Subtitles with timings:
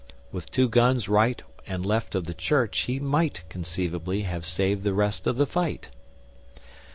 [0.31, 4.95] With two guns right and left of the church he might conceivably have saved the
[4.95, 5.89] rest of the fight.